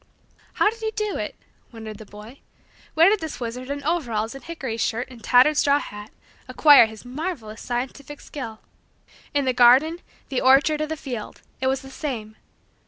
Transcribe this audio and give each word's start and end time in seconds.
How 0.53 0.71
did 0.71 0.79
he 0.79 0.89
do 0.95 1.17
it 1.17 1.35
wondered 1.71 1.99
the 1.99 2.07
boy 2.07 2.39
where 2.95 3.07
did 3.11 3.19
this 3.19 3.39
wizard 3.39 3.69
in 3.69 3.83
overalls 3.83 4.33
and 4.33 4.43
hickory 4.43 4.75
shirt 4.75 5.07
and 5.11 5.23
tattered 5.23 5.57
straw 5.57 5.77
hat 5.77 6.09
acquire 6.47 6.87
his 6.87 7.05
marvelous 7.05 7.61
scientific 7.61 8.19
skill? 8.19 8.61
In 9.35 9.45
the 9.45 9.53
garden, 9.53 9.99
the 10.29 10.41
orchard, 10.41 10.81
or 10.81 10.87
the 10.87 10.97
field, 10.97 11.43
it 11.61 11.67
was 11.67 11.83
the 11.83 11.91
same. 11.91 12.35